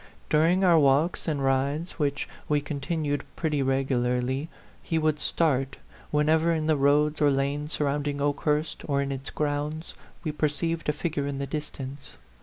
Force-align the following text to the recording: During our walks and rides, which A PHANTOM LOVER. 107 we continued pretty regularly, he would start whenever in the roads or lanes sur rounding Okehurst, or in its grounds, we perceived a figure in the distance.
During 0.31 0.63
our 0.63 0.79
walks 0.79 1.27
and 1.27 1.43
rides, 1.43 1.99
which 1.99 2.23
A 2.23 2.25
PHANTOM 2.25 2.31
LOVER. 2.31 2.73
107 2.87 3.01
we 3.05 3.05
continued 3.05 3.35
pretty 3.35 3.61
regularly, 3.61 4.49
he 4.81 4.97
would 4.97 5.19
start 5.19 5.77
whenever 6.09 6.51
in 6.51 6.65
the 6.65 6.75
roads 6.75 7.21
or 7.21 7.29
lanes 7.29 7.73
sur 7.73 7.85
rounding 7.85 8.19
Okehurst, 8.19 8.83
or 8.89 9.03
in 9.03 9.11
its 9.11 9.29
grounds, 9.29 9.93
we 10.23 10.31
perceived 10.31 10.89
a 10.89 10.91
figure 10.91 11.27
in 11.27 11.37
the 11.37 11.45
distance. 11.45 12.17